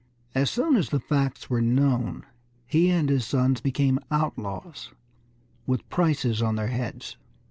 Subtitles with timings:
[0.33, 2.25] As soon as the facts were known
[2.65, 4.89] he and his sons became outlaws
[5.67, 7.17] with prices on their heads.